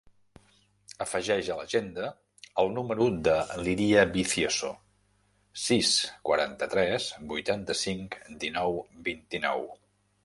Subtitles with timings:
[1.03, 2.07] Afegeix a l'agenda
[2.63, 3.35] el número de
[3.67, 4.71] l'Iria Vicioso:
[5.67, 5.93] sis,
[6.31, 8.79] quaranta-tres, vuitanta-cinc, dinou,
[9.11, 9.67] vint-i-nou.